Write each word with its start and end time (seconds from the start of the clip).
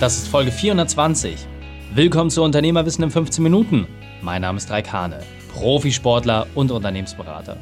Das 0.00 0.16
ist 0.16 0.28
Folge 0.28 0.52
420. 0.52 1.34
Willkommen 1.92 2.30
zu 2.30 2.44
Unternehmerwissen 2.44 3.02
in 3.02 3.10
15 3.10 3.42
Minuten. 3.42 3.88
Mein 4.22 4.42
Name 4.42 4.58
ist 4.58 4.70
Raik 4.70 4.92
Hane, 4.92 5.18
Profisportler 5.52 6.46
und 6.54 6.70
Unternehmensberater. 6.70 7.56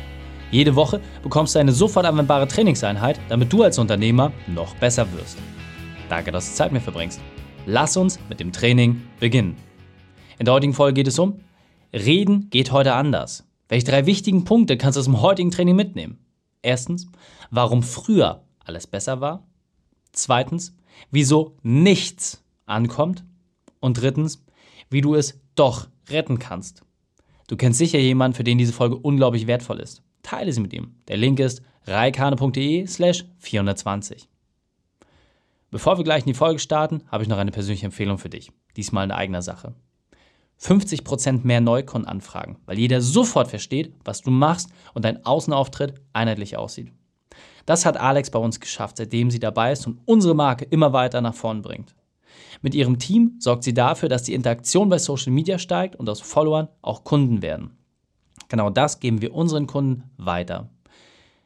Jede 0.51 0.77
Woche 0.77 1.01
bekommst 1.23 1.55
du 1.55 1.61
eine 1.61 1.73
sofort 1.73 2.05
anwendbare 2.05 2.47
Trainingseinheit, 2.47 3.19
damit 3.31 3.51
du 3.51 3.63
als 3.63 3.79
Unternehmer 3.79 4.33
noch 4.49 4.75
besser 4.75 5.11
wirst. 5.15 5.39
Danke, 6.11 6.31
dass 6.31 6.51
du 6.51 6.55
Zeit 6.55 6.73
mit 6.73 6.83
mir 6.83 6.85
verbringst. 6.85 7.23
Lass 7.65 7.97
uns 7.97 8.19
mit 8.29 8.39
dem 8.39 8.53
Training 8.53 9.01
beginnen. 9.19 9.57
In 10.39 10.45
der 10.45 10.53
heutigen 10.53 10.75
Folge 10.75 10.93
geht 10.93 11.09
es 11.09 11.19
um 11.19 11.41
Reden 11.95 12.51
geht 12.51 12.71
heute 12.71 12.93
anders. 12.93 13.49
Welche 13.71 13.87
drei 13.87 14.05
wichtigen 14.05 14.45
Punkte 14.45 14.77
kannst 14.77 14.97
du 14.97 15.01
aus 15.01 15.07
dem 15.07 15.23
heutigen 15.23 15.53
Training 15.53 15.75
mitnehmen? 15.75 16.19
Erstens, 16.61 17.07
warum 17.51 17.83
früher 17.83 18.43
alles 18.63 18.87
besser 18.87 19.23
war. 19.23 19.43
Zweitens, 20.17 20.75
wieso 21.11 21.57
nichts 21.63 22.43
ankommt. 22.65 23.25
Und 23.81 24.01
drittens, 24.01 24.45
wie 24.91 25.03
du 25.03 25.15
es 25.15 25.41
doch 25.55 25.89
retten 26.09 26.39
kannst. 26.39 26.83
Du 27.47 27.57
kennst 27.57 27.79
sicher 27.79 27.99
jemanden, 27.99 28.35
für 28.35 28.43
den 28.43 28.59
diese 28.59 28.73
Folge 28.73 28.97
unglaublich 28.97 29.47
wertvoll 29.47 29.79
ist. 29.79 30.03
Teile 30.23 30.53
sie 30.53 30.61
mit 30.61 30.73
ihm. 30.73 30.97
Der 31.07 31.17
Link 31.17 31.39
ist 31.39 31.63
reikane.de 31.85 32.87
slash 32.87 33.25
420. 33.39 34.29
Bevor 35.71 35.99
wir 35.99 36.05
gleich 36.05 36.23
in 36.23 36.33
die 36.33 36.35
Folge 36.35 36.59
starten, 36.59 37.03
habe 37.09 37.23
ich 37.23 37.29
noch 37.29 37.39
eine 37.39 37.53
persönliche 37.53 37.87
Empfehlung 37.87 38.19
für 38.19 38.31
dich. 38.31 38.51
Diesmal 38.77 39.05
in 39.05 39.13
eigener 39.13 39.43
Sache. 39.43 39.75
50% 40.61 41.45
mehr 41.45 41.61
Neukundenanfragen, 41.61 42.57
weil 42.65 42.79
jeder 42.79 43.03
sofort 43.03 43.49
versteht, 43.49 43.93
was 44.05 44.23
du 44.23 44.31
machst 44.31 44.71
und 44.95 45.05
dein 45.05 45.25
Außenauftritt 45.27 46.01
einheitlich 46.15 46.57
aussieht. 46.57 46.91
Das 47.67 47.85
hat 47.85 47.97
Alex 47.97 48.31
bei 48.31 48.39
uns 48.39 48.61
geschafft, 48.61 48.97
seitdem 48.97 49.31
sie 49.31 49.41
dabei 49.41 49.73
ist 49.73 49.87
und 49.87 50.01
unsere 50.07 50.35
Marke 50.35 50.65
immer 50.65 50.93
weiter 50.93 51.21
nach 51.21 51.35
vorn 51.35 51.63
bringt. 51.63 51.95
Mit 52.63 52.75
ihrem 52.75 52.99
Team 52.99 53.37
sorgt 53.39 53.65
sie 53.65 53.75
dafür, 53.75 54.09
dass 54.09 54.23
die 54.23 54.35
Interaktion 54.35 54.89
bei 54.89 54.99
Social 54.99 55.33
Media 55.33 55.59
steigt 55.59 55.97
und 55.97 56.09
aus 56.09 56.21
Followern 56.21 56.69
auch 56.81 57.05
Kunden 57.05 57.43
werden. 57.43 57.77
Genau 58.49 58.71
das 58.71 59.01
geben 59.01 59.21
wir 59.21 59.35
unseren 59.35 59.67
Kunden 59.67 60.05
weiter. 60.17 60.71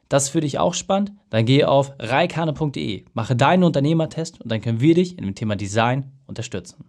Das 0.09 0.25
ist 0.25 0.29
für 0.31 0.41
dich 0.41 0.59
auch 0.59 0.75
spannend? 0.75 1.13
Dann 1.31 1.47
gehe 1.47 1.69
auf 1.69 1.93
reikane.de, 1.99 3.05
mache 3.15 3.37
deinen 3.37 3.65
Unternehmertest 3.65 4.41
und 4.41 4.51
dann 4.51 4.61
können 4.61 4.81
wir 4.81 4.95
dich 4.95 5.17
in 5.17 5.25
dem 5.25 5.35
Thema 5.35 5.57
Design 5.57 6.13
unterstützen. 6.27 6.85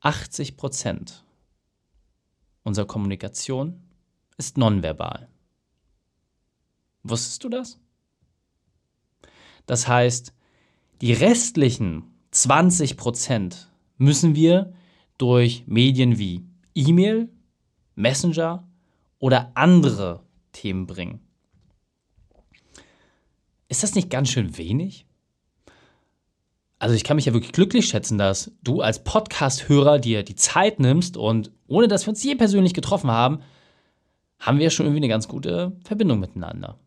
80 0.00 0.56
Prozent 0.56 1.24
unserer 2.62 2.86
Kommunikation 2.86 3.82
ist 4.36 4.56
nonverbal. 4.56 5.28
Wusstest 7.08 7.44
du 7.44 7.48
das? 7.48 7.78
Das 9.66 9.86
heißt, 9.86 10.32
die 11.00 11.12
restlichen 11.12 12.04
20 12.30 12.96
Prozent 12.96 13.70
müssen 13.96 14.34
wir 14.34 14.72
durch 15.16 15.64
Medien 15.66 16.18
wie 16.18 16.46
E-Mail, 16.74 17.28
Messenger 17.94 18.68
oder 19.18 19.52
andere 19.54 20.22
Themen 20.52 20.86
bringen. 20.86 21.20
Ist 23.68 23.82
das 23.82 23.94
nicht 23.94 24.10
ganz 24.10 24.30
schön 24.30 24.56
wenig? 24.56 25.06
Also 26.78 26.94
ich 26.94 27.02
kann 27.02 27.16
mich 27.16 27.26
ja 27.26 27.32
wirklich 27.32 27.52
glücklich 27.52 27.88
schätzen, 27.88 28.18
dass 28.18 28.52
du 28.62 28.80
als 28.80 29.02
Podcast-Hörer 29.02 29.98
dir 29.98 30.22
die 30.22 30.36
Zeit 30.36 30.78
nimmst 30.78 31.16
und 31.16 31.50
ohne 31.66 31.88
dass 31.88 32.06
wir 32.06 32.10
uns 32.10 32.22
je 32.22 32.36
persönlich 32.36 32.72
getroffen 32.72 33.10
haben, 33.10 33.40
haben 34.38 34.58
wir 34.60 34.70
schon 34.70 34.86
irgendwie 34.86 35.00
eine 35.00 35.08
ganz 35.08 35.26
gute 35.26 35.76
Verbindung 35.84 36.20
miteinander. 36.20 36.78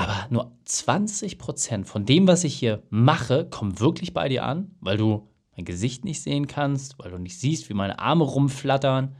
Aber 0.00 0.26
nur 0.30 0.56
20% 0.66 1.84
von 1.84 2.06
dem, 2.06 2.26
was 2.26 2.44
ich 2.44 2.54
hier 2.54 2.82
mache, 2.88 3.44
kommt 3.44 3.80
wirklich 3.80 4.14
bei 4.14 4.30
dir 4.30 4.46
an, 4.46 4.74
weil 4.80 4.96
du 4.96 5.28
mein 5.54 5.66
Gesicht 5.66 6.06
nicht 6.06 6.22
sehen 6.22 6.46
kannst, 6.46 6.98
weil 6.98 7.10
du 7.10 7.18
nicht 7.18 7.38
siehst, 7.38 7.68
wie 7.68 7.74
meine 7.74 7.98
Arme 7.98 8.24
rumflattern. 8.24 9.14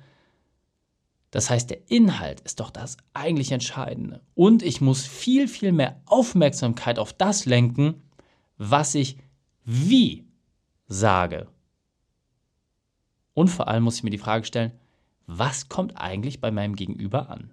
Das 1.33 1.51
heißt, 1.51 1.69
der 1.69 1.91
Inhalt 1.91 2.41
ist 2.41 2.61
doch 2.61 2.71
das 2.71 2.97
eigentlich 3.13 3.53
Entscheidende. 3.53 4.23
Und 4.33 4.63
ich 4.63 4.81
muss 4.81 5.07
viel, 5.07 5.49
viel 5.49 5.73
mehr 5.73 6.01
Aufmerksamkeit 6.07 6.99
auf 6.99 7.13
das 7.13 7.45
lenken, 7.45 8.03
was 8.57 8.95
ich 8.95 9.19
wie 9.67 10.29
sage. 10.87 11.49
Und 13.35 13.49
vor 13.49 13.69
allem 13.69 13.83
muss 13.83 13.97
ich 13.97 14.03
mir 14.03 14.09
die 14.09 14.17
Frage 14.17 14.47
stellen, 14.47 14.73
was 15.27 15.69
kommt 15.69 15.99
eigentlich 15.99 16.41
bei 16.41 16.51
meinem 16.51 16.75
Gegenüber 16.75 17.29
an? 17.29 17.51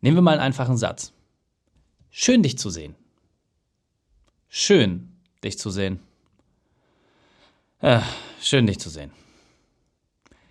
Nehmen 0.00 0.16
wir 0.16 0.22
mal 0.22 0.32
einen 0.32 0.40
einfachen 0.40 0.76
Satz. 0.76 1.12
Schön 2.10 2.42
dich 2.42 2.58
zu 2.58 2.70
sehen. 2.70 2.94
Schön 4.48 5.16
dich 5.44 5.58
zu 5.58 5.70
sehen. 5.70 6.00
Ja, 7.82 8.02
schön 8.40 8.66
dich 8.66 8.78
zu 8.78 8.90
sehen. 8.90 9.12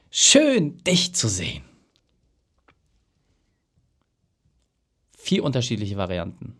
Schön 0.09 0.77
dich 0.83 1.13
zu 1.13 1.27
sehen. 1.27 1.63
Vier 5.17 5.43
unterschiedliche 5.43 5.97
Varianten. 5.97 6.55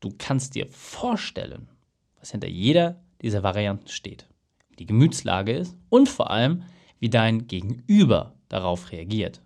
Du 0.00 0.14
kannst 0.16 0.54
dir 0.54 0.68
vorstellen, 0.68 1.68
was 2.20 2.30
hinter 2.30 2.46
jeder 2.46 3.02
dieser 3.22 3.42
Varianten 3.42 3.88
steht, 3.88 4.28
wie 4.68 4.76
die 4.76 4.86
Gemütslage 4.86 5.52
ist 5.52 5.76
und 5.88 6.08
vor 6.08 6.30
allem, 6.30 6.62
wie 7.00 7.10
dein 7.10 7.48
Gegenüber 7.48 8.34
darauf 8.48 8.92
reagiert. 8.92 9.40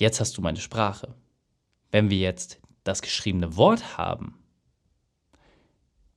Jetzt 0.00 0.18
hast 0.18 0.38
du 0.38 0.40
meine 0.40 0.58
Sprache. 0.58 1.14
Wenn 1.90 2.08
wir 2.08 2.16
jetzt 2.16 2.58
das 2.84 3.02
geschriebene 3.02 3.56
Wort 3.56 3.98
haben, 3.98 4.42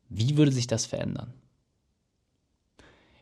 wie 0.07 0.37
würde 0.37 0.53
sich 0.53 0.67
das 0.67 0.85
verändern? 0.85 1.33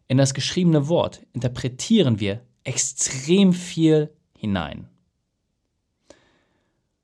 In 0.08 0.20
das 0.20 0.36
geschriebene 0.36 0.88
Wort 0.88 1.26
interpretieren 1.34 2.20
wir 2.20 2.46
extrem 2.64 3.54
viel 3.54 4.16
hinein. 4.38 4.88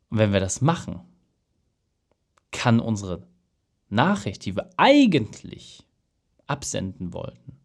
Und 0.09 0.19
wenn 0.19 0.33
wir 0.33 0.39
das 0.39 0.61
machen, 0.61 1.01
kann 2.51 2.79
unsere 2.79 3.27
Nachricht, 3.89 4.45
die 4.45 4.55
wir 4.55 4.69
eigentlich 4.77 5.83
absenden 6.45 7.11
wollten, 7.11 7.59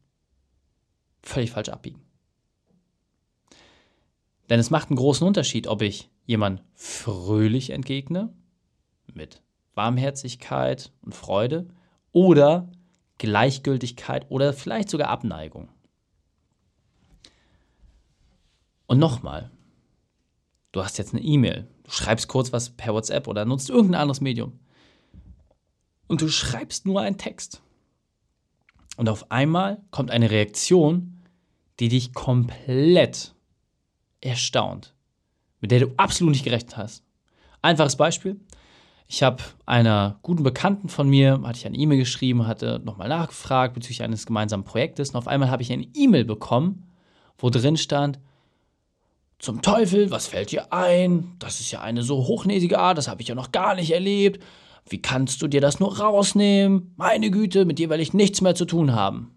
völlig 1.23 1.51
falsch 1.51 1.69
abbiegen. 1.69 2.01
Denn 4.53 4.61
es 4.61 4.69
macht 4.69 4.91
einen 4.91 4.99
großen 4.99 5.27
Unterschied, 5.27 5.67
ob 5.67 5.81
ich 5.81 6.11
jemand 6.27 6.63
fröhlich 6.75 7.71
entgegne, 7.71 8.35
mit 9.15 9.43
Warmherzigkeit 9.75 10.93
und 11.01 11.15
Freude, 11.15 11.69
oder 12.13 12.71
Gleichgültigkeit 13.17 14.31
oder 14.31 14.53
vielleicht 14.53 14.91
sogar 14.91 15.09
Abneigung. 15.09 15.71
Und 18.85 18.99
nochmal, 18.99 19.51
du 20.73 20.85
hast 20.85 20.99
jetzt 20.99 21.15
eine 21.15 21.23
E-Mail, 21.23 21.67
du 21.85 21.91
schreibst 21.91 22.29
kurz 22.29 22.53
was 22.53 22.69
per 22.69 22.93
WhatsApp 22.93 23.29
oder 23.29 23.47
nutzt 23.47 23.71
irgendein 23.71 24.03
anderes 24.03 24.21
Medium 24.21 24.61
und 26.09 26.21
du 26.21 26.29
schreibst 26.29 26.85
nur 26.85 27.01
einen 27.01 27.17
Text. 27.17 27.63
Und 28.99 29.09
auf 29.09 29.31
einmal 29.31 29.81
kommt 29.91 30.11
eine 30.11 30.31
Reaktion, 30.31 31.23
die 31.81 31.89
dich 31.89 32.13
komplett 32.13 33.35
erstaunt, 34.23 34.95
mit 35.61 35.71
der 35.71 35.81
du 35.81 35.93
absolut 35.99 36.33
nicht 36.33 36.45
gerechnet 36.45 36.77
hast. 36.77 37.05
Einfaches 37.61 37.97
Beispiel. 37.97 38.41
Ich 39.07 39.23
habe 39.23 39.43
einer 39.67 40.19
guten 40.23 40.43
Bekannten 40.43 40.89
von 40.89 41.09
mir, 41.09 41.43
hatte 41.45 41.59
ich 41.59 41.67
eine 41.67 41.77
E-Mail 41.77 41.99
geschrieben, 41.99 42.47
hatte 42.47 42.81
nochmal 42.83 43.11
nachgefragt 43.11 43.75
bezüglich 43.75 44.03
eines 44.03 44.25
gemeinsamen 44.25 44.65
Projektes 44.65 45.11
und 45.11 45.17
auf 45.17 45.29
einmal 45.29 45.51
habe 45.51 45.63
ich 45.63 45.71
eine 45.71 45.87
E-Mail 45.95 46.25
bekommen, 46.25 46.89
wo 47.37 47.51
drin 47.51 47.77
stand, 47.77 48.19
zum 49.39 49.61
Teufel, 49.61 50.13
was 50.13 50.29
fällt 50.29 50.53
dir 50.53 50.73
ein? 50.73 51.35
Das 51.41 51.59
ist 51.59 51.73
ja 51.73 51.81
eine 51.81 52.05
so 52.05 52.29
hochnäsige 52.29 52.79
Art, 52.79 52.97
das 52.97 53.09
habe 53.09 53.23
ich 53.23 53.29
ja 53.29 53.35
noch 53.35 53.51
gar 53.51 53.75
nicht 53.75 53.91
erlebt. 53.91 54.43
Wie 54.89 55.03
kannst 55.03 55.43
du 55.43 55.49
dir 55.49 55.61
das 55.61 55.81
nur 55.81 55.99
rausnehmen? 55.99 56.95
Meine 56.97 57.31
Güte, 57.31 57.65
mit 57.65 57.81
dir 57.81 57.91
will 57.91 58.01
ich 58.01 58.15
nichts 58.15 58.41
mehr 58.41 58.55
zu 58.55 58.65
tun 58.65 58.93
haben. 58.93 59.35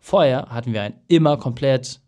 Vorher 0.00 0.48
hatten 0.50 0.74
wir 0.74 0.82
ein 0.82 1.00
immer 1.08 1.38
komplett 1.38 2.02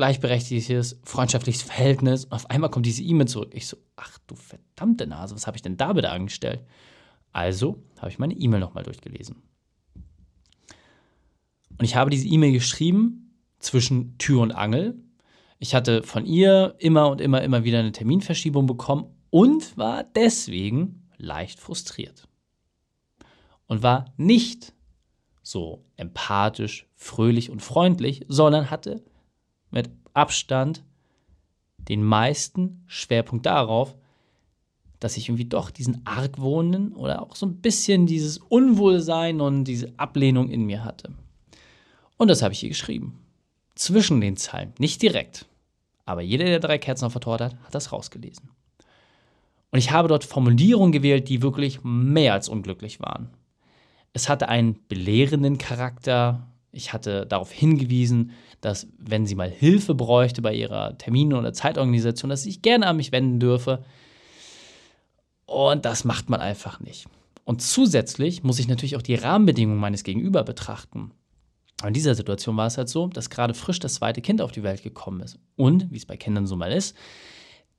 gleichberechtigtes, 0.00 0.98
freundschaftliches 1.04 1.60
Verhältnis. 1.60 2.24
Und 2.24 2.32
auf 2.32 2.48
einmal 2.48 2.70
kommt 2.70 2.86
diese 2.86 3.02
E-Mail 3.02 3.28
zurück. 3.28 3.50
Ich 3.52 3.66
so, 3.66 3.76
ach 3.96 4.18
du 4.26 4.34
verdammte 4.34 5.06
Nase, 5.06 5.34
was 5.34 5.46
habe 5.46 5.58
ich 5.58 5.62
denn 5.62 5.76
da 5.76 5.92
bitte 5.92 6.10
angestellt? 6.10 6.64
Also 7.32 7.82
habe 7.98 8.08
ich 8.10 8.18
meine 8.18 8.32
E-Mail 8.32 8.60
nochmal 8.60 8.82
durchgelesen. 8.82 9.36
Und 11.78 11.84
ich 11.84 11.96
habe 11.96 12.08
diese 12.08 12.26
E-Mail 12.26 12.52
geschrieben 12.52 13.36
zwischen 13.58 14.16
Tür 14.16 14.40
und 14.40 14.52
Angel. 14.52 14.98
Ich 15.58 15.74
hatte 15.74 16.02
von 16.02 16.24
ihr 16.24 16.76
immer 16.78 17.10
und 17.10 17.20
immer, 17.20 17.42
immer 17.42 17.64
wieder 17.64 17.80
eine 17.80 17.92
Terminverschiebung 17.92 18.66
bekommen 18.66 19.04
und 19.28 19.76
war 19.76 20.02
deswegen 20.02 21.10
leicht 21.18 21.60
frustriert 21.60 22.26
und 23.66 23.82
war 23.82 24.06
nicht 24.16 24.72
so 25.42 25.84
empathisch, 25.96 26.86
fröhlich 26.96 27.50
und 27.50 27.60
freundlich, 27.60 28.24
sondern 28.28 28.70
hatte 28.70 29.04
mit 29.70 29.90
Abstand 30.14 30.82
den 31.78 32.02
meisten 32.02 32.82
Schwerpunkt 32.86 33.46
darauf, 33.46 33.94
dass 35.00 35.16
ich 35.16 35.28
irgendwie 35.28 35.46
doch 35.46 35.70
diesen 35.70 36.04
Argwohnen 36.06 36.92
oder 36.92 37.22
auch 37.22 37.34
so 37.34 37.46
ein 37.46 37.56
bisschen 37.56 38.06
dieses 38.06 38.38
Unwohlsein 38.38 39.40
und 39.40 39.64
diese 39.64 39.92
Ablehnung 39.96 40.50
in 40.50 40.66
mir 40.66 40.84
hatte. 40.84 41.14
Und 42.18 42.28
das 42.28 42.42
habe 42.42 42.52
ich 42.52 42.62
ihr 42.62 42.68
geschrieben. 42.68 43.18
Zwischen 43.74 44.20
den 44.20 44.36
Zeilen, 44.36 44.74
nicht 44.78 45.00
direkt. 45.00 45.46
Aber 46.04 46.20
jeder, 46.20 46.44
der 46.44 46.60
drei 46.60 46.76
Kerzen 46.76 47.06
auf 47.06 47.12
der 47.14 47.22
Torte 47.22 47.44
hat, 47.46 47.56
hat 47.64 47.74
das 47.74 47.92
rausgelesen. 47.92 48.50
Und 49.70 49.78
ich 49.78 49.90
habe 49.90 50.08
dort 50.08 50.24
Formulierungen 50.24 50.92
gewählt, 50.92 51.28
die 51.28 51.42
wirklich 51.42 51.82
mehr 51.82 52.34
als 52.34 52.48
unglücklich 52.48 53.00
waren. 53.00 53.30
Es 54.12 54.28
hatte 54.28 54.48
einen 54.48 54.78
belehrenden 54.88 55.56
Charakter. 55.58 56.48
Ich 56.72 56.92
hatte 56.92 57.26
darauf 57.26 57.50
hingewiesen, 57.50 58.32
dass 58.60 58.86
wenn 58.98 59.26
sie 59.26 59.34
mal 59.34 59.50
Hilfe 59.50 59.94
bräuchte 59.94 60.42
bei 60.42 60.54
ihrer 60.54 60.96
Termine- 60.98 61.38
oder 61.38 61.52
Zeitorganisation, 61.52 62.30
dass 62.30 62.42
sie 62.42 62.50
sich 62.50 62.62
gerne 62.62 62.86
an 62.86 62.96
mich 62.96 63.12
wenden 63.12 63.40
dürfe. 63.40 63.84
Und 65.46 65.84
das 65.84 66.04
macht 66.04 66.30
man 66.30 66.40
einfach 66.40 66.78
nicht. 66.80 67.06
Und 67.44 67.62
zusätzlich 67.62 68.44
muss 68.44 68.60
ich 68.60 68.68
natürlich 68.68 68.96
auch 68.96 69.02
die 69.02 69.16
Rahmenbedingungen 69.16 69.80
meines 69.80 70.04
Gegenüber 70.04 70.44
betrachten. 70.44 71.10
In 71.84 71.94
dieser 71.94 72.14
Situation 72.14 72.56
war 72.56 72.66
es 72.66 72.76
halt 72.76 72.88
so, 72.88 73.08
dass 73.08 73.30
gerade 73.30 73.54
frisch 73.54 73.78
das 73.78 73.94
zweite 73.94 74.20
Kind 74.20 74.42
auf 74.42 74.52
die 74.52 74.62
Welt 74.62 74.82
gekommen 74.82 75.20
ist. 75.20 75.38
Und, 75.56 75.90
wie 75.90 75.96
es 75.96 76.06
bei 76.06 76.16
Kindern 76.16 76.46
so 76.46 76.54
mal 76.54 76.70
ist, 76.70 76.96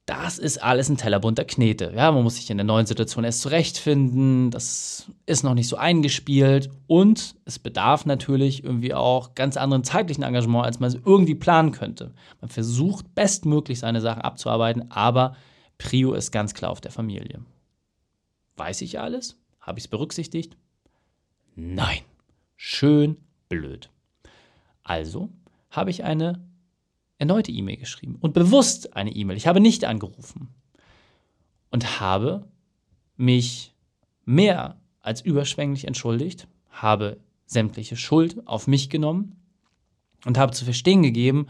das 0.05 0.39
ist 0.39 0.61
alles 0.61 0.89
ein 0.89 0.97
Teller 0.97 1.19
bunter 1.19 1.45
Knete. 1.45 1.93
Ja, 1.95 2.11
man 2.11 2.23
muss 2.23 2.35
sich 2.35 2.49
in 2.49 2.57
der 2.57 2.65
neuen 2.65 2.85
Situation 2.85 3.23
erst 3.23 3.41
zurechtfinden. 3.41 4.49
Das 4.49 5.05
ist 5.25 5.43
noch 5.43 5.53
nicht 5.53 5.67
so 5.67 5.77
eingespielt. 5.77 6.69
Und 6.87 7.35
es 7.45 7.59
bedarf 7.59 8.05
natürlich 8.05 8.63
irgendwie 8.63 8.93
auch 8.93 9.35
ganz 9.35 9.57
anderen 9.57 9.83
zeitlichen 9.83 10.23
Engagement, 10.23 10.65
als 10.65 10.79
man 10.79 10.87
es 10.89 10.97
irgendwie 11.05 11.35
planen 11.35 11.71
könnte. 11.71 12.13
Man 12.41 12.49
versucht 12.49 13.13
bestmöglich 13.13 13.79
seine 13.79 14.01
Sachen 14.01 14.21
abzuarbeiten, 14.21 14.91
aber 14.91 15.35
Prio 15.77 16.13
ist 16.13 16.31
ganz 16.31 16.53
klar 16.53 16.71
auf 16.71 16.81
der 16.81 16.91
Familie. 16.91 17.39
Weiß 18.57 18.81
ich 18.81 18.99
alles? 18.99 19.37
Habe 19.59 19.79
ich 19.79 19.85
es 19.85 19.89
berücksichtigt? 19.89 20.57
Nein. 21.55 21.99
Schön 22.55 23.17
blöd. 23.49 23.89
Also 24.83 25.29
habe 25.69 25.89
ich 25.89 26.03
eine 26.03 26.43
erneute 27.21 27.51
E-Mail 27.51 27.77
geschrieben 27.77 28.17
und 28.19 28.33
bewusst 28.33 28.95
eine 28.95 29.11
E-Mail. 29.11 29.37
Ich 29.37 29.45
habe 29.45 29.61
nicht 29.61 29.85
angerufen 29.85 30.49
und 31.69 32.01
habe 32.01 32.47
mich 33.15 33.75
mehr 34.25 34.81
als 35.01 35.21
überschwänglich 35.21 35.85
entschuldigt, 35.85 36.47
habe 36.71 37.19
sämtliche 37.45 37.95
Schuld 37.95 38.47
auf 38.47 38.65
mich 38.65 38.89
genommen 38.89 39.35
und 40.25 40.39
habe 40.39 40.53
zu 40.53 40.65
verstehen 40.65 41.03
gegeben, 41.03 41.45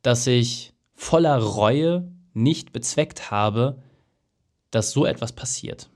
dass 0.00 0.26
ich 0.26 0.72
voller 0.94 1.36
Reue 1.36 2.10
nicht 2.32 2.72
bezweckt 2.72 3.30
habe, 3.30 3.82
dass 4.70 4.92
so 4.92 5.04
etwas 5.04 5.32
passiert. 5.32 5.90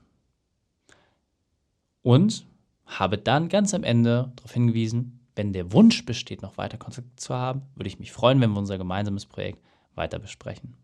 Und 2.03 2.45
habe 2.85 3.17
dann 3.17 3.49
ganz 3.49 3.73
am 3.73 3.83
Ende 3.83 4.31
darauf 4.35 4.53
hingewiesen, 4.53 5.26
wenn 5.37 5.53
der 5.53 5.71
Wunsch 5.71 6.03
besteht, 6.03 6.41
noch 6.41 6.57
weiter 6.57 6.77
Kontakt 6.79 7.19
zu 7.19 7.33
haben, 7.33 7.61
würde 7.75 7.87
ich 7.87 7.99
mich 7.99 8.11
freuen, 8.11 8.41
wenn 8.41 8.51
wir 8.51 8.57
unser 8.57 8.79
gemeinsames 8.79 9.27
Projekt 9.27 9.63
weiter 9.93 10.17
besprechen. 10.17 10.75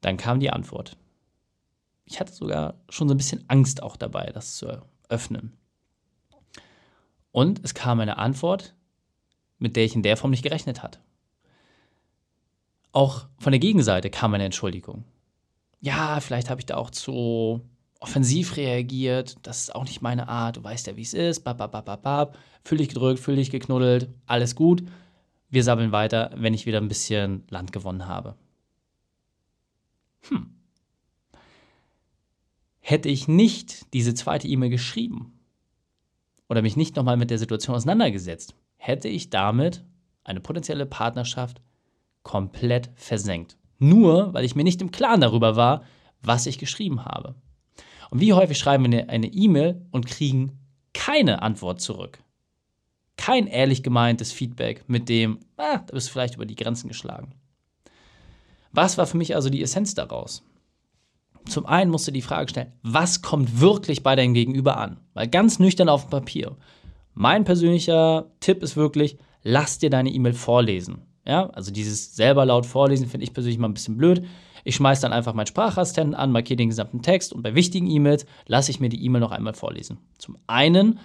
Dann 0.00 0.16
kam 0.16 0.40
die 0.40 0.50
Antwort. 0.50 0.96
Ich 2.04 2.18
hatte 2.18 2.32
sogar 2.32 2.74
schon 2.88 3.08
so 3.08 3.14
ein 3.14 3.18
bisschen 3.18 3.44
Angst 3.48 3.80
auch 3.82 3.96
dabei, 3.96 4.26
das 4.32 4.56
zu 4.56 4.82
öffnen. 5.08 5.56
Und 7.30 7.64
es 7.64 7.74
kam 7.74 8.00
eine 8.00 8.18
Antwort, 8.18 8.74
mit 9.58 9.76
der 9.76 9.84
ich 9.84 9.94
in 9.94 10.02
der 10.02 10.16
Form 10.16 10.32
nicht 10.32 10.42
gerechnet 10.42 10.82
hatte. 10.82 10.98
Auch 12.90 13.26
von 13.38 13.52
der 13.52 13.60
Gegenseite 13.60 14.10
kam 14.10 14.34
eine 14.34 14.44
Entschuldigung. 14.44 15.04
Ja, 15.80 16.18
vielleicht 16.18 16.50
habe 16.50 16.60
ich 16.60 16.66
da 16.66 16.76
auch 16.76 16.90
zu 16.90 17.60
offensiv 18.00 18.56
reagiert, 18.56 19.36
das 19.42 19.62
ist 19.62 19.74
auch 19.74 19.84
nicht 19.84 20.00
meine 20.00 20.28
Art, 20.28 20.56
du 20.56 20.64
weißt 20.64 20.86
ja, 20.86 20.96
wie 20.96 21.02
es 21.02 21.14
ist, 21.14 21.40
bab, 21.40 21.58
bab, 21.58 21.72
bab, 21.84 22.02
bab, 22.02 22.38
fühl 22.64 22.78
gedrückt, 22.78 23.20
fühl 23.20 23.42
geknuddelt, 23.44 24.08
alles 24.26 24.56
gut. 24.56 24.82
Wir 25.50 25.64
sammeln 25.64 25.92
weiter, 25.92 26.30
wenn 26.34 26.54
ich 26.54 26.64
wieder 26.64 26.78
ein 26.78 26.88
bisschen 26.88 27.44
Land 27.50 27.72
gewonnen 27.72 28.06
habe. 28.06 28.36
Hm. 30.28 30.54
Hätte 32.80 33.08
ich 33.08 33.28
nicht 33.28 33.92
diese 33.92 34.14
zweite 34.14 34.48
E-Mail 34.48 34.70
geschrieben 34.70 35.38
oder 36.48 36.62
mich 36.62 36.76
nicht 36.76 36.96
nochmal 36.96 37.16
mit 37.16 37.30
der 37.30 37.38
Situation 37.38 37.76
auseinandergesetzt, 37.76 38.54
hätte 38.76 39.08
ich 39.08 39.30
damit 39.30 39.84
eine 40.24 40.40
potenzielle 40.40 40.86
Partnerschaft 40.86 41.60
komplett 42.22 42.90
versenkt. 42.94 43.56
Nur 43.78 44.32
weil 44.32 44.44
ich 44.44 44.54
mir 44.54 44.64
nicht 44.64 44.80
im 44.80 44.90
Klaren 44.90 45.20
darüber 45.20 45.56
war, 45.56 45.84
was 46.22 46.46
ich 46.46 46.58
geschrieben 46.58 47.04
habe. 47.04 47.34
Und 48.10 48.20
wie 48.20 48.32
häufig 48.32 48.58
schreiben 48.58 48.90
wir 48.90 49.08
eine 49.08 49.28
E-Mail 49.28 49.86
und 49.90 50.06
kriegen 50.06 50.58
keine 50.92 51.42
Antwort 51.42 51.80
zurück? 51.80 52.18
Kein 53.16 53.46
ehrlich 53.46 53.82
gemeintes 53.82 54.32
Feedback 54.32 54.84
mit 54.88 55.08
dem, 55.08 55.38
ah, 55.56 55.78
da 55.78 55.94
bist 55.94 56.08
du 56.08 56.12
vielleicht 56.12 56.34
über 56.34 56.46
die 56.46 56.56
Grenzen 56.56 56.88
geschlagen. 56.88 57.32
Was 58.72 58.98
war 58.98 59.06
für 59.06 59.16
mich 59.16 59.34
also 59.34 59.50
die 59.50 59.62
Essenz 59.62 59.94
daraus? 59.94 60.42
Zum 61.46 61.66
einen 61.66 61.90
musst 61.90 62.06
du 62.06 62.12
die 62.12 62.22
Frage 62.22 62.50
stellen, 62.50 62.72
was 62.82 63.22
kommt 63.22 63.60
wirklich 63.60 64.02
bei 64.02 64.14
deinem 64.14 64.34
Gegenüber 64.34 64.76
an? 64.76 64.98
Weil 65.14 65.28
ganz 65.28 65.58
nüchtern 65.58 65.88
auf 65.88 66.04
dem 66.06 66.10
Papier. 66.10 66.56
Mein 67.14 67.44
persönlicher 67.44 68.30
Tipp 68.40 68.62
ist 68.62 68.76
wirklich, 68.76 69.18
lass 69.42 69.78
dir 69.78 69.90
deine 69.90 70.10
E-Mail 70.10 70.34
vorlesen. 70.34 71.02
Ja, 71.26 71.46
also 71.50 71.70
dieses 71.70 72.14
selber 72.14 72.44
laut 72.44 72.66
vorlesen 72.66 73.08
finde 73.08 73.24
ich 73.24 73.32
persönlich 73.32 73.58
mal 73.58 73.68
ein 73.68 73.74
bisschen 73.74 73.96
blöd. 73.96 74.24
Ich 74.64 74.76
schmeiße 74.76 75.02
dann 75.02 75.12
einfach 75.12 75.34
meinen 75.34 75.46
Sprachassistenten 75.46 76.14
an, 76.14 76.32
markiere 76.32 76.56
den 76.56 76.68
gesamten 76.68 77.02
Text 77.02 77.32
und 77.32 77.42
bei 77.42 77.54
wichtigen 77.54 77.88
E-Mails 77.88 78.26
lasse 78.46 78.70
ich 78.70 78.80
mir 78.80 78.88
die 78.88 79.04
E-Mail 79.04 79.20
noch 79.20 79.32
einmal 79.32 79.54
vorlesen. 79.54 79.98
Zum 80.18 80.36
einen, 80.46 80.98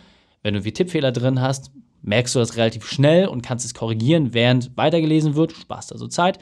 wenn 0.43 0.53
du 0.53 0.63
wie 0.63 0.73
Tippfehler 0.73 1.11
drin 1.11 1.41
hast, 1.41 1.71
merkst 2.01 2.35
du 2.35 2.39
das 2.39 2.55
relativ 2.55 2.85
schnell 2.85 3.27
und 3.27 3.41
kannst 3.41 3.65
es 3.65 3.73
korrigieren, 3.73 4.33
während 4.33 4.75
weitergelesen 4.77 5.35
wird. 5.35 5.53
Sparst 5.53 5.91
also 5.91 6.07
Zeit. 6.07 6.39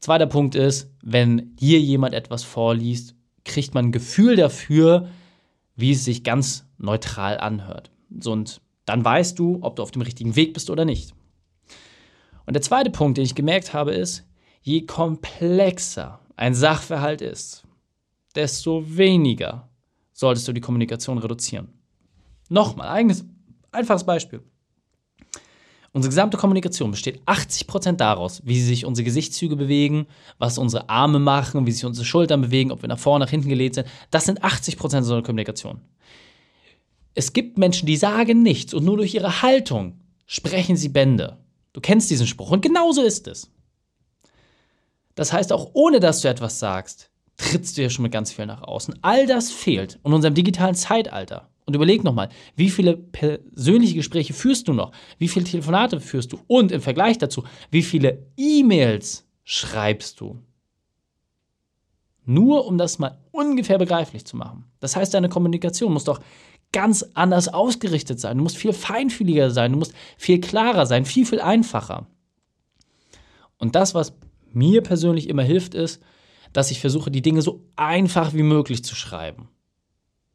Zweiter 0.00 0.26
Punkt 0.26 0.54
ist, 0.54 0.90
wenn 1.02 1.54
dir 1.56 1.80
jemand 1.80 2.14
etwas 2.14 2.42
vorliest, 2.42 3.14
kriegt 3.44 3.74
man 3.74 3.86
ein 3.86 3.92
Gefühl 3.92 4.36
dafür, 4.36 5.08
wie 5.76 5.92
es 5.92 6.04
sich 6.04 6.24
ganz 6.24 6.66
neutral 6.78 7.38
anhört. 7.38 7.90
und 8.24 8.60
dann 8.84 9.04
weißt 9.04 9.38
du, 9.38 9.58
ob 9.62 9.76
du 9.76 9.82
auf 9.82 9.92
dem 9.92 10.02
richtigen 10.02 10.34
Weg 10.34 10.54
bist 10.54 10.68
oder 10.68 10.84
nicht. 10.84 11.14
Und 12.46 12.54
der 12.54 12.62
zweite 12.62 12.90
Punkt, 12.90 13.16
den 13.16 13.24
ich 13.24 13.36
gemerkt 13.36 13.72
habe, 13.72 13.92
ist, 13.92 14.26
je 14.60 14.86
komplexer 14.86 16.18
ein 16.36 16.54
Sachverhalt 16.54 17.20
ist, 17.20 17.64
desto 18.34 18.84
weniger 18.86 19.68
solltest 20.12 20.48
du 20.48 20.52
die 20.52 20.60
Kommunikation 20.60 21.18
reduzieren. 21.18 21.68
Nochmal, 22.48 22.88
eigenes, 22.88 23.24
einfaches 23.70 24.04
Beispiel. 24.04 24.42
Unsere 25.94 26.10
gesamte 26.10 26.38
Kommunikation 26.38 26.90
besteht 26.90 27.20
80% 27.26 27.92
daraus, 27.92 28.40
wie 28.44 28.60
sich 28.60 28.86
unsere 28.86 29.04
Gesichtszüge 29.04 29.56
bewegen, 29.56 30.06
was 30.38 30.56
unsere 30.56 30.88
Arme 30.88 31.18
machen, 31.18 31.66
wie 31.66 31.72
sich 31.72 31.84
unsere 31.84 32.06
Schultern 32.06 32.40
bewegen, 32.40 32.72
ob 32.72 32.80
wir 32.80 32.88
nach 32.88 32.98
vorne, 32.98 33.26
nach 33.26 33.30
hinten 33.30 33.50
gelegt 33.50 33.74
sind. 33.74 33.86
Das 34.10 34.24
sind 34.24 34.42
80% 34.42 34.98
unserer 34.98 35.22
Kommunikation. 35.22 35.82
Es 37.14 37.34
gibt 37.34 37.58
Menschen, 37.58 37.84
die 37.84 37.96
sagen 37.96 38.42
nichts 38.42 38.72
und 38.72 38.84
nur 38.84 38.96
durch 38.96 39.14
ihre 39.14 39.42
Haltung 39.42 40.00
sprechen 40.24 40.76
sie 40.76 40.88
Bände. 40.88 41.36
Du 41.74 41.82
kennst 41.82 42.10
diesen 42.10 42.26
Spruch 42.26 42.50
und 42.50 42.62
genauso 42.62 43.02
ist 43.02 43.28
es. 43.28 43.50
Das 45.14 45.32
heißt, 45.32 45.52
auch 45.52 45.70
ohne 45.74 46.00
dass 46.00 46.20
du 46.20 46.28
etwas 46.28 46.58
sagst, 46.58 47.10
trittst 47.36 47.76
du 47.76 47.82
ja 47.82 47.90
schon 47.90 48.04
mit 48.04 48.12
ganz 48.12 48.32
viel 48.32 48.46
nach 48.46 48.62
außen. 48.62 48.98
All 49.02 49.26
das 49.26 49.50
fehlt 49.50 49.98
in 50.04 50.12
unserem 50.12 50.34
digitalen 50.34 50.74
Zeitalter. 50.74 51.48
Und 51.64 51.76
überleg 51.76 52.02
nochmal, 52.02 52.28
wie 52.56 52.70
viele 52.70 52.96
persönliche 52.96 53.94
Gespräche 53.94 54.32
führst 54.32 54.66
du 54.68 54.72
noch? 54.72 54.92
Wie 55.18 55.28
viele 55.28 55.44
Telefonate 55.44 56.00
führst 56.00 56.32
du? 56.32 56.40
Und 56.48 56.72
im 56.72 56.80
Vergleich 56.80 57.18
dazu, 57.18 57.44
wie 57.70 57.82
viele 57.82 58.26
E-Mails 58.36 59.26
schreibst 59.44 60.20
du? 60.20 60.38
Nur 62.24 62.66
um 62.66 62.78
das 62.78 62.98
mal 62.98 63.18
ungefähr 63.30 63.78
begreiflich 63.78 64.24
zu 64.24 64.36
machen. 64.36 64.64
Das 64.80 64.96
heißt, 64.96 65.14
deine 65.14 65.28
Kommunikation 65.28 65.92
muss 65.92 66.04
doch 66.04 66.20
ganz 66.72 67.04
anders 67.14 67.48
ausgerichtet 67.48 68.18
sein. 68.18 68.38
Du 68.38 68.42
musst 68.42 68.56
viel 68.56 68.72
feinfühliger 68.72 69.50
sein, 69.50 69.72
du 69.72 69.78
musst 69.78 69.94
viel 70.16 70.40
klarer 70.40 70.86
sein, 70.86 71.04
viel, 71.04 71.26
viel 71.26 71.40
einfacher. 71.40 72.06
Und 73.58 73.74
das, 73.76 73.94
was 73.94 74.14
mir 74.54 74.82
persönlich 74.82 75.28
immer 75.28 75.42
hilft, 75.42 75.74
ist, 75.74 76.02
dass 76.52 76.70
ich 76.70 76.80
versuche, 76.80 77.10
die 77.10 77.22
Dinge 77.22 77.42
so 77.42 77.64
einfach 77.76 78.34
wie 78.34 78.42
möglich 78.42 78.84
zu 78.84 78.94
schreiben. 78.94 79.48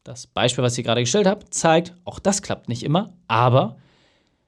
Das 0.03 0.25
Beispiel, 0.25 0.63
was 0.63 0.77
ich 0.77 0.85
gerade 0.85 1.01
gestellt 1.01 1.27
habe, 1.27 1.49
zeigt, 1.49 1.93
auch 2.05 2.19
das 2.19 2.41
klappt 2.41 2.69
nicht 2.69 2.83
immer, 2.83 3.13
aber 3.27 3.77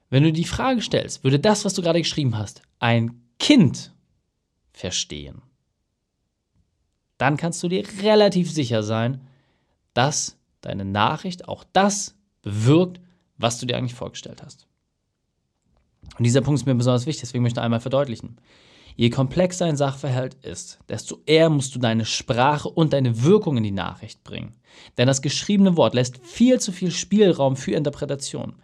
wenn 0.08 0.22
du 0.22 0.32
die 0.32 0.44
Frage 0.44 0.80
stellst, 0.80 1.22
würde 1.22 1.38
das, 1.38 1.64
was 1.64 1.74
du 1.74 1.82
gerade 1.82 2.00
geschrieben 2.00 2.36
hast, 2.36 2.62
ein 2.78 3.22
Kind 3.38 3.94
verstehen, 4.72 5.42
dann 7.18 7.36
kannst 7.36 7.62
du 7.62 7.68
dir 7.68 7.84
relativ 8.02 8.50
sicher 8.50 8.82
sein, 8.82 9.20
dass 9.94 10.38
deine 10.62 10.84
Nachricht 10.84 11.46
auch 11.48 11.64
das 11.72 12.16
bewirkt, 12.42 13.00
was 13.36 13.58
du 13.58 13.66
dir 13.66 13.76
eigentlich 13.76 13.94
vorgestellt 13.94 14.42
hast. 14.42 14.66
Und 16.16 16.24
dieser 16.24 16.40
Punkt 16.40 16.60
ist 16.60 16.66
mir 16.66 16.74
besonders 16.74 17.06
wichtig, 17.06 17.22
deswegen 17.22 17.42
möchte 17.42 17.60
ich 17.60 17.64
einmal 17.64 17.80
verdeutlichen. 17.80 18.36
Je 19.00 19.08
komplexer 19.08 19.64
ein 19.64 19.78
Sachverhalt 19.78 20.34
ist, 20.42 20.78
desto 20.90 21.22
eher 21.24 21.48
musst 21.48 21.74
du 21.74 21.78
deine 21.78 22.04
Sprache 22.04 22.68
und 22.68 22.92
deine 22.92 23.22
Wirkung 23.22 23.56
in 23.56 23.62
die 23.62 23.70
Nachricht 23.70 24.22
bringen. 24.24 24.52
Denn 24.98 25.06
das 25.06 25.22
geschriebene 25.22 25.78
Wort 25.78 25.94
lässt 25.94 26.18
viel 26.18 26.60
zu 26.60 26.70
viel 26.70 26.90
Spielraum 26.90 27.56
für 27.56 27.72
Interpretation. 27.72 28.56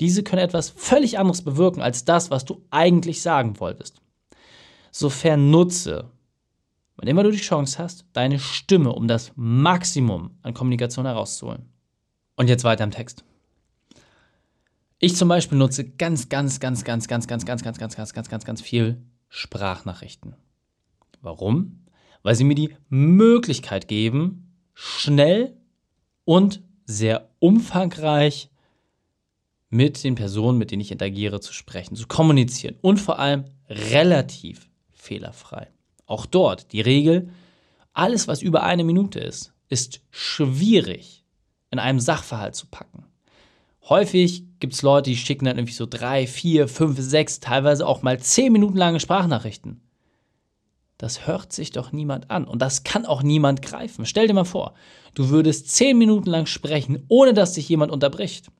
Diese 0.00 0.22
können 0.22 0.40
etwas 0.40 0.70
völlig 0.70 1.18
anderes 1.18 1.42
bewirken 1.42 1.82
als 1.82 2.06
das, 2.06 2.30
was 2.30 2.46
du 2.46 2.64
eigentlich 2.70 3.20
sagen 3.20 3.60
wolltest. 3.60 4.00
Sofern 4.92 5.50
nutze, 5.50 6.10
wann 6.96 7.08
immer 7.08 7.22
du 7.22 7.30
die 7.30 7.36
Chance 7.36 7.76
hast, 7.76 8.06
deine 8.14 8.38
Stimme, 8.38 8.94
um 8.94 9.06
das 9.08 9.32
Maximum 9.36 10.38
an 10.40 10.54
Kommunikation 10.54 11.04
herauszuholen. 11.04 11.68
Und 12.36 12.48
jetzt 12.48 12.64
weiter 12.64 12.84
im 12.84 12.92
Text. 12.92 13.24
Ich 14.98 15.16
zum 15.16 15.28
Beispiel 15.28 15.58
nutze 15.58 15.84
ganz, 15.84 16.30
ganz, 16.30 16.60
ganz, 16.60 16.82
ganz, 16.82 17.08
ganz, 17.08 17.26
ganz, 17.26 17.44
ganz, 17.44 17.62
ganz, 17.62 17.78
ganz, 17.78 17.94
ganz, 17.94 18.14
ganz, 18.14 18.30
ganz, 18.30 18.44
ganz 18.46 18.62
viel 18.62 19.02
Sprachnachrichten. 19.34 20.36
Warum? 21.22 21.86
Weil 22.22 22.34
sie 22.34 22.44
mir 22.44 22.54
die 22.54 22.76
Möglichkeit 22.90 23.88
geben, 23.88 24.52
schnell 24.74 25.56
und 26.24 26.62
sehr 26.84 27.30
umfangreich 27.38 28.50
mit 29.70 30.04
den 30.04 30.16
Personen, 30.16 30.58
mit 30.58 30.70
denen 30.70 30.82
ich 30.82 30.92
interagiere, 30.92 31.40
zu 31.40 31.54
sprechen, 31.54 31.96
zu 31.96 32.06
kommunizieren 32.06 32.76
und 32.82 32.98
vor 33.00 33.18
allem 33.18 33.46
relativ 33.70 34.68
fehlerfrei. 34.90 35.68
Auch 36.04 36.26
dort 36.26 36.70
die 36.72 36.82
Regel, 36.82 37.30
alles, 37.94 38.28
was 38.28 38.42
über 38.42 38.64
eine 38.64 38.84
Minute 38.84 39.18
ist, 39.18 39.54
ist 39.70 40.02
schwierig 40.10 41.24
in 41.70 41.78
einem 41.78 42.00
Sachverhalt 42.00 42.54
zu 42.54 42.66
packen. 42.66 43.06
Häufig 43.88 44.44
gibt 44.60 44.74
es 44.74 44.82
Leute, 44.82 45.10
die 45.10 45.16
schicken 45.16 45.44
dann 45.44 45.58
irgendwie 45.58 45.74
so 45.74 45.86
drei, 45.86 46.26
vier, 46.26 46.68
fünf, 46.68 46.98
sechs, 47.00 47.40
teilweise 47.40 47.86
auch 47.86 48.02
mal 48.02 48.20
zehn 48.20 48.52
Minuten 48.52 48.76
lange 48.76 49.00
Sprachnachrichten. 49.00 49.80
Das 50.98 51.26
hört 51.26 51.52
sich 51.52 51.72
doch 51.72 51.90
niemand 51.90 52.30
an 52.30 52.44
und 52.44 52.62
das 52.62 52.84
kann 52.84 53.06
auch 53.06 53.24
niemand 53.24 53.60
greifen. 53.60 54.06
Stell 54.06 54.28
dir 54.28 54.34
mal 54.34 54.44
vor, 54.44 54.74
du 55.14 55.30
würdest 55.30 55.68
zehn 55.68 55.98
Minuten 55.98 56.30
lang 56.30 56.46
sprechen, 56.46 57.04
ohne 57.08 57.34
dass 57.34 57.54
dich 57.54 57.68
jemand 57.68 57.90
unterbricht. 57.90 58.52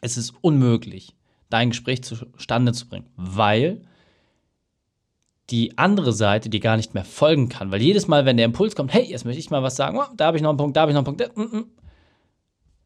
Es 0.00 0.16
ist 0.16 0.32
unmöglich, 0.40 1.14
dein 1.50 1.68
Gespräch 1.68 2.02
zustande 2.02 2.72
zu 2.72 2.88
bringen, 2.88 3.10
weil 3.16 3.82
die 5.50 5.76
andere 5.76 6.14
Seite 6.14 6.48
dir 6.48 6.60
gar 6.60 6.78
nicht 6.78 6.94
mehr 6.94 7.04
folgen 7.04 7.50
kann. 7.50 7.70
Weil 7.70 7.82
jedes 7.82 8.08
Mal, 8.08 8.24
wenn 8.24 8.38
der 8.38 8.46
Impuls 8.46 8.74
kommt, 8.74 8.94
hey, 8.94 9.04
jetzt 9.04 9.26
möchte 9.26 9.38
ich 9.38 9.50
mal 9.50 9.62
was 9.62 9.76
sagen, 9.76 9.98
oh, 9.98 10.14
da 10.16 10.26
habe 10.26 10.38
ich 10.38 10.42
noch 10.42 10.48
einen 10.48 10.56
Punkt, 10.56 10.78
da 10.78 10.80
habe 10.80 10.92
ich 10.92 10.94
noch 10.94 11.04
einen 11.06 11.16
Punkt, 11.16 11.36
mm, 11.36 11.56
mm, 11.58 11.64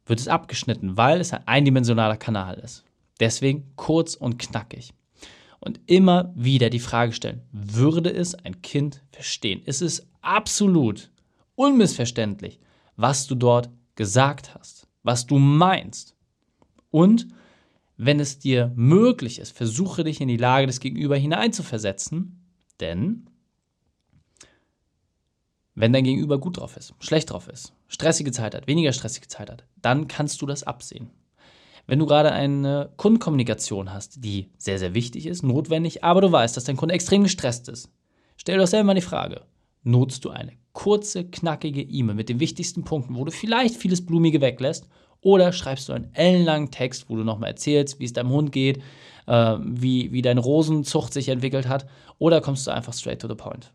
wird 0.07 0.21
es 0.21 0.29
abgeschnitten, 0.29 0.97
weil 0.97 1.21
es 1.21 1.33
ein 1.33 1.47
eindimensionaler 1.47 2.17
Kanal 2.17 2.55
ist. 2.59 2.85
Deswegen 3.21 3.73
kurz 3.77 4.15
und 4.15 4.39
knackig. 4.39 4.93
Und 5.61 5.81
immer 5.87 6.33
wieder 6.37 6.71
die 6.71 6.81
Frage 6.81 7.13
stellen, 7.13 7.43
würde 7.51 8.11
es 8.11 8.35
ein 8.35 8.63
Kind 8.63 9.03
verstehen? 9.11 9.63
Ist 9.65 9.83
es 9.83 10.07
absolut 10.21 11.11
unmissverständlich, 11.55 12.61
was 12.97 13.27
du 13.27 13.35
dort 13.35 13.71
gesagt 13.97 14.55
hast, 14.55 14.87
was 15.03 15.27
du 15.27 15.39
meinst? 15.39 16.15
Und 16.91 17.27
wenn 17.97 18.21
es 18.21 18.39
dir 18.39 18.73
möglich 18.77 19.39
ist, 19.39 19.57
versuche 19.57 20.05
dich 20.05 20.21
in 20.21 20.29
die 20.29 20.37
Lage 20.37 20.67
des 20.67 20.81
Gegenüber 20.81 21.17
hineinzuversetzen, 21.17 22.45
denn 22.81 23.27
wenn 25.77 25.93
dein 25.93 26.05
Gegenüber 26.05 26.39
gut 26.39 26.57
drauf 26.57 26.77
ist, 26.77 26.95
schlecht 26.99 27.31
drauf 27.31 27.49
ist, 27.49 27.73
stressige 27.87 28.33
Zeit 28.33 28.55
hat, 28.55 28.67
weniger 28.67 28.93
stressige 28.93 29.29
Zeit 29.29 29.51
hat, 29.51 29.65
dann 29.81 30.09
kannst 30.09 30.43
du 30.43 30.47
das 30.47 30.65
absehen. 30.65 31.11
Wenn 31.87 32.01
du 32.01 32.07
gerade 32.07 32.33
eine 32.33 32.91
Kundenkommunikation 32.97 33.93
hast, 33.93 34.25
die 34.25 34.51
sehr, 34.59 34.79
sehr 34.81 34.95
wichtig 34.95 35.27
ist, 35.27 35.45
notwendig, 35.45 36.03
aber 36.03 36.21
du 36.23 36.33
weißt, 36.33 36.57
dass 36.57 36.65
dein 36.65 36.77
Kunde 36.77 36.95
extrem 36.95 37.23
gestresst 37.23 37.69
ist, 37.69 37.91
stell 38.37 38.57
dir 38.57 38.63
doch 38.63 38.69
selber 38.69 38.89
mal 38.89 38.95
die 38.95 39.03
Frage, 39.03 39.43
nutzt 39.85 40.25
du 40.25 40.31
eine 40.31 40.53
kurze, 40.73 41.25
knackige 41.25 41.83
E-Mail 41.83 42.17
mit 42.17 42.29
den 42.29 42.41
wichtigsten 42.41 42.83
Punkten, 42.83 43.15
wo 43.15 43.25
du 43.25 43.31
vielleicht 43.31 43.77
vieles 43.77 44.05
Blumige 44.05 44.41
weglässt, 44.41 44.89
oder 45.21 45.53
schreibst 45.53 45.89
du 45.89 45.93
einen 45.93 46.13
ellenlangen 46.15 46.71
Text, 46.71 47.09
wo 47.09 47.17
du 47.17 47.25
nochmal 47.25 47.51
erzählst, 47.51 47.99
wie 47.99 48.05
es 48.05 48.13
deinem 48.13 48.31
Hund 48.31 48.53
geht, 48.53 48.83
äh, 49.27 49.57
wie, 49.61 50.13
wie 50.13 50.23
deine 50.23 50.41
Rosenzucht 50.41 51.13
sich 51.13 51.29
entwickelt 51.29 51.69
hat, 51.69 51.87
oder 52.19 52.41
kommst 52.41 52.67
du 52.67 52.71
einfach 52.71 52.93
straight 52.93 53.21
to 53.21 53.29
the 53.29 53.35
point? 53.35 53.73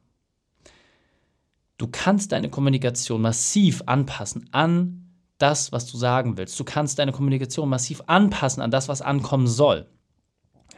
Du 1.82 1.88
kannst 1.88 2.32
deine 2.32 2.52
Kommunikation 2.52 3.24
massiv 3.24 3.82
anpassen 3.88 4.48
an 4.52 5.10
das, 5.40 5.72
was 5.72 5.88
du 5.88 5.98
sagen 5.98 6.38
willst. 6.38 6.60
Du 6.60 6.64
kannst 6.64 7.00
deine 7.00 7.12
Kommunikation 7.12 7.68
massiv 7.68 8.04
anpassen 8.06 8.62
an 8.62 8.70
das, 8.70 8.88
was 8.88 9.02
ankommen 9.02 9.48
soll. 9.48 9.90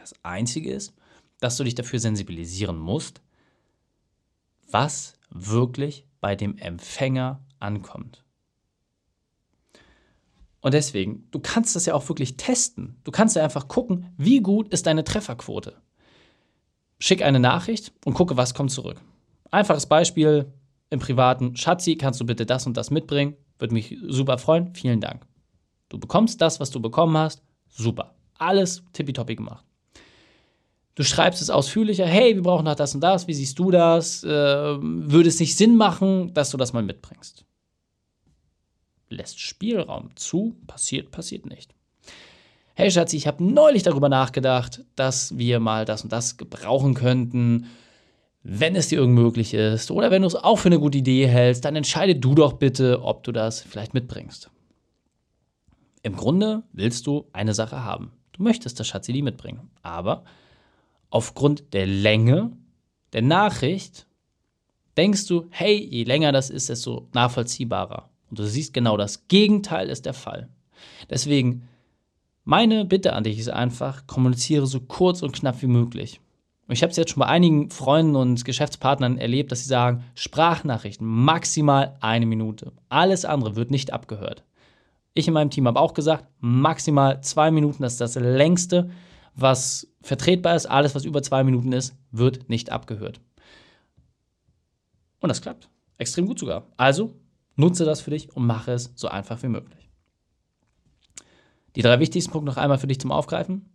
Das 0.00 0.14
Einzige 0.22 0.72
ist, 0.72 0.94
dass 1.40 1.58
du 1.58 1.64
dich 1.64 1.74
dafür 1.74 1.98
sensibilisieren 1.98 2.78
musst, 2.78 3.20
was 4.70 5.18
wirklich 5.28 6.06
bei 6.22 6.36
dem 6.36 6.56
Empfänger 6.56 7.44
ankommt. 7.60 8.24
Und 10.62 10.72
deswegen, 10.72 11.28
du 11.32 11.38
kannst 11.38 11.76
das 11.76 11.84
ja 11.84 11.92
auch 11.92 12.08
wirklich 12.08 12.38
testen. 12.38 12.98
Du 13.04 13.10
kannst 13.10 13.36
ja 13.36 13.44
einfach 13.44 13.68
gucken, 13.68 14.14
wie 14.16 14.40
gut 14.40 14.70
ist 14.70 14.86
deine 14.86 15.04
Trefferquote. 15.04 15.76
Schick 16.98 17.20
eine 17.20 17.40
Nachricht 17.40 17.92
und 18.06 18.14
gucke, 18.14 18.38
was 18.38 18.54
kommt 18.54 18.70
zurück. 18.70 19.02
Einfaches 19.50 19.84
Beispiel, 19.84 20.50
im 20.90 21.00
Privaten, 21.00 21.56
Schatzi, 21.56 21.96
kannst 21.96 22.20
du 22.20 22.26
bitte 22.26 22.46
das 22.46 22.66
und 22.66 22.76
das 22.76 22.90
mitbringen? 22.90 23.36
Würde 23.58 23.74
mich 23.74 23.96
super 24.06 24.38
freuen. 24.38 24.74
Vielen 24.74 25.00
Dank. 25.00 25.26
Du 25.88 25.98
bekommst 25.98 26.40
das, 26.40 26.60
was 26.60 26.70
du 26.70 26.80
bekommen 26.80 27.16
hast. 27.16 27.42
Super. 27.68 28.14
Alles 28.38 28.82
tippitoppi 28.92 29.36
gemacht. 29.36 29.64
Du 30.94 31.02
schreibst 31.02 31.42
es 31.42 31.50
ausführlicher. 31.50 32.06
Hey, 32.06 32.34
wir 32.34 32.42
brauchen 32.42 32.64
noch 32.64 32.76
das 32.76 32.94
und 32.94 33.00
das. 33.00 33.26
Wie 33.26 33.34
siehst 33.34 33.58
du 33.58 33.70
das? 33.70 34.22
Äh, 34.22 34.28
würde 34.28 35.28
es 35.28 35.40
nicht 35.40 35.56
Sinn 35.56 35.76
machen, 35.76 36.32
dass 36.34 36.50
du 36.50 36.56
das 36.56 36.72
mal 36.72 36.82
mitbringst? 36.82 37.44
Lässt 39.08 39.40
Spielraum 39.40 40.14
zu. 40.16 40.56
Passiert, 40.66 41.10
passiert 41.10 41.46
nicht. 41.46 41.74
Hey 42.76 42.90
Schatzi, 42.90 43.16
ich 43.16 43.28
habe 43.28 43.42
neulich 43.44 43.84
darüber 43.84 44.08
nachgedacht, 44.08 44.84
dass 44.96 45.38
wir 45.38 45.60
mal 45.60 45.84
das 45.84 46.02
und 46.02 46.12
das 46.12 46.36
gebrauchen 46.36 46.94
könnten 46.94 47.66
wenn 48.46 48.76
es 48.76 48.88
dir 48.88 48.98
irgend 48.98 49.14
möglich 49.14 49.54
ist 49.54 49.90
oder 49.90 50.10
wenn 50.10 50.22
du 50.22 50.28
es 50.28 50.36
auch 50.36 50.56
für 50.56 50.68
eine 50.68 50.78
gute 50.78 50.98
Idee 50.98 51.26
hältst, 51.26 51.64
dann 51.64 51.76
entscheide 51.76 52.14
du 52.14 52.34
doch 52.34 52.52
bitte, 52.52 53.02
ob 53.02 53.24
du 53.24 53.32
das 53.32 53.62
vielleicht 53.62 53.94
mitbringst. 53.94 54.50
Im 56.02 56.14
Grunde 56.14 56.62
willst 56.72 57.06
du 57.06 57.24
eine 57.32 57.54
Sache 57.54 57.82
haben. 57.82 58.12
Du 58.32 58.42
möchtest 58.42 58.78
das 58.78 58.86
Schatzi 58.86 59.22
mitbringen. 59.22 59.70
Aber 59.82 60.24
aufgrund 61.08 61.72
der 61.72 61.86
Länge 61.86 62.52
der 63.14 63.22
Nachricht 63.22 64.06
denkst 64.98 65.26
du, 65.26 65.46
hey, 65.48 65.76
je 65.76 66.04
länger 66.04 66.30
das 66.30 66.50
ist, 66.50 66.68
desto 66.68 67.08
nachvollziehbarer. 67.14 68.10
Und 68.28 68.38
du 68.38 68.44
siehst 68.44 68.74
genau 68.74 68.98
das 68.98 69.26
Gegenteil 69.28 69.88
ist 69.88 70.04
der 70.04 70.14
Fall. 70.14 70.50
Deswegen, 71.08 71.66
meine 72.44 72.84
Bitte 72.84 73.14
an 73.14 73.24
dich 73.24 73.38
ist 73.38 73.48
einfach, 73.48 74.06
kommuniziere 74.06 74.66
so 74.66 74.80
kurz 74.80 75.22
und 75.22 75.32
knapp 75.32 75.62
wie 75.62 75.66
möglich. 75.66 76.20
Ich 76.68 76.82
habe 76.82 76.90
es 76.90 76.96
jetzt 76.96 77.10
schon 77.10 77.20
bei 77.20 77.26
einigen 77.26 77.70
Freunden 77.70 78.16
und 78.16 78.44
Geschäftspartnern 78.44 79.18
erlebt, 79.18 79.52
dass 79.52 79.60
sie 79.60 79.68
sagen, 79.68 80.04
Sprachnachrichten 80.14 81.06
maximal 81.06 81.96
eine 82.00 82.24
Minute. 82.24 82.72
Alles 82.88 83.24
andere 83.26 83.54
wird 83.54 83.70
nicht 83.70 83.92
abgehört. 83.92 84.44
Ich 85.12 85.28
in 85.28 85.34
meinem 85.34 85.50
Team 85.50 85.66
habe 85.66 85.78
auch 85.78 85.94
gesagt, 85.94 86.26
maximal 86.40 87.22
zwei 87.22 87.50
Minuten, 87.50 87.82
das 87.82 87.92
ist 87.94 88.00
das 88.00 88.14
längste, 88.16 88.90
was 89.34 89.88
vertretbar 90.00 90.56
ist. 90.56 90.66
Alles, 90.66 90.94
was 90.94 91.04
über 91.04 91.22
zwei 91.22 91.44
Minuten 91.44 91.72
ist, 91.72 91.94
wird 92.10 92.48
nicht 92.48 92.72
abgehört. 92.72 93.20
Und 95.20 95.28
das 95.28 95.42
klappt. 95.42 95.68
Extrem 95.98 96.26
gut 96.26 96.38
sogar. 96.38 96.66
Also 96.76 97.14
nutze 97.56 97.84
das 97.84 98.00
für 98.00 98.10
dich 98.10 98.34
und 98.34 98.46
mache 98.46 98.72
es 98.72 98.92
so 98.94 99.08
einfach 99.08 99.42
wie 99.42 99.48
möglich. 99.48 99.90
Die 101.76 101.82
drei 101.82 102.00
wichtigsten 102.00 102.32
Punkte 102.32 102.50
noch 102.50 102.56
einmal 102.56 102.78
für 102.78 102.86
dich 102.86 103.00
zum 103.00 103.12
Aufgreifen. 103.12 103.68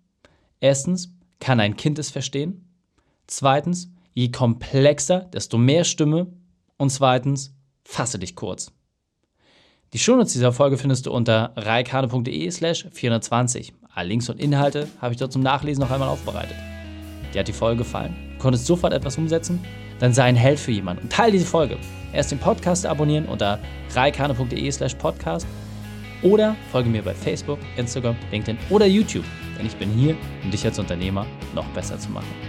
Erstens, 0.60 1.16
kann 1.40 1.60
ein 1.60 1.78
Kind 1.78 2.00
es 2.00 2.10
verstehen? 2.12 2.69
Zweitens, 3.30 3.92
je 4.14 4.32
komplexer, 4.32 5.30
desto 5.32 5.60
mehr 5.60 5.84
Stimme. 5.84 6.28
Und 6.78 6.90
zweitens, 6.90 7.56
fasse 7.84 8.18
dich 8.18 8.36
kurz. 8.36 8.72
Die 9.94 10.00
Shownotes 10.00 10.34
dieser 10.34 10.52
Folge 10.52 10.78
findest 10.78 11.06
du 11.06 11.12
unter 11.12 11.54
reikane.de 11.56 12.50
slash 12.50 12.88
420. 12.92 13.74
Alle 13.94 14.10
Links 14.10 14.30
und 14.30 14.40
Inhalte 14.40 14.88
habe 15.00 15.14
ich 15.14 15.20
dort 15.20 15.32
zum 15.32 15.44
Nachlesen 15.44 15.84
noch 15.84 15.92
einmal 15.92 16.10
aufbereitet. 16.10 16.56
Dir 17.34 17.40
hat 17.40 17.48
die 17.48 17.54
Folge 17.54 17.80
gefallen? 17.80 18.16
Du 18.34 18.40
konntest 18.40 18.66
sofort 18.66 18.94
etwas 18.94 19.18
umsetzen? 19.18 19.64
Dann 20.00 20.14
sei 20.14 20.24
ein 20.24 20.36
Held 20.36 20.60
für 20.60 20.72
jemanden 20.72 21.04
und 21.04 21.12
teile 21.12 21.34
diese 21.34 21.46
Folge. 21.46 21.78
Erst 22.14 22.32
den 22.32 22.40
Podcast 22.40 22.86
abonnieren 22.86 23.28
unter 23.28 23.60
reikane.de 23.94 24.72
slash 24.72 24.96
podcast 24.96 25.46
oder 26.24 26.56
folge 26.72 26.90
mir 26.90 27.04
bei 27.04 27.14
Facebook, 27.14 27.60
Instagram, 27.78 28.16
LinkedIn 28.32 28.58
oder 28.72 28.88
YouTube, 28.88 29.26
denn 29.58 29.68
ich 29.68 29.76
bin 29.76 29.92
hier, 29.92 30.16
um 30.44 30.50
dich 30.50 30.66
als 30.66 30.80
Unternehmer 30.80 31.28
noch 31.54 31.68
besser 31.70 32.00
zu 32.00 32.10
machen. 32.10 32.49